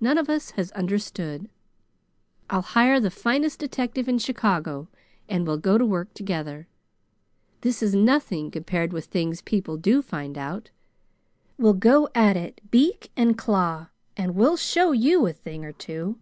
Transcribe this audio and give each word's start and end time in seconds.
None 0.00 0.18
of 0.18 0.28
us 0.28 0.50
has 0.58 0.72
understood. 0.72 1.48
I'll 2.50 2.62
hire 2.62 2.98
the 2.98 3.12
finest 3.12 3.60
detective 3.60 4.08
in 4.08 4.18
Chicago, 4.18 4.88
and 5.28 5.46
we'll 5.46 5.56
go 5.58 5.78
to 5.78 5.86
work 5.86 6.12
together. 6.14 6.66
This 7.60 7.80
is 7.80 7.94
nothing 7.94 8.50
compared 8.50 8.92
with 8.92 9.04
things 9.04 9.40
people 9.40 9.76
do 9.76 10.02
find 10.02 10.36
out. 10.36 10.70
We'll 11.58 11.74
go 11.74 12.08
at 12.12 12.36
it, 12.36 12.60
beak 12.72 13.12
and 13.16 13.38
claw, 13.38 13.86
and 14.16 14.34
we'll 14.34 14.56
show 14.56 14.90
you 14.90 15.24
a 15.28 15.32
thing 15.32 15.64
or 15.64 15.70
two." 15.72 16.18